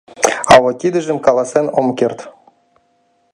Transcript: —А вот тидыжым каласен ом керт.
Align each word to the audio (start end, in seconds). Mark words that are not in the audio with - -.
—А 0.51 0.53
вот 0.61 0.75
тидыжым 0.81 1.17
каласен 1.25 1.65
ом 1.79 1.87
керт. 1.97 2.19